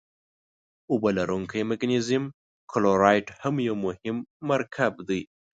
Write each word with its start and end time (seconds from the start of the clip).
اوبه 0.91 1.09
لرونکی 1.17 1.61
مګنیزیم 1.69 2.23
کلورایډ 2.71 3.25
هم 3.41 3.55
یو 3.67 3.75
مهم 3.85 4.17
مرکب 4.49 4.93
دی. 5.09 5.21